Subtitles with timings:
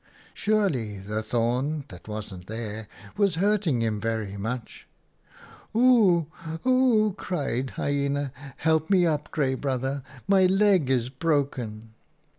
[0.33, 4.87] Surely the thorn, that wasn't there, was hurting him very much!
[5.43, 6.25] <(< Oo!
[6.63, 10.01] 00!' cried Hyena, 'help me up, Grey Brother.
[10.27, 11.93] My leg is broken.'